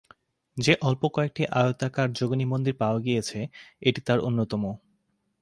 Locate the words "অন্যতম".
4.19-4.63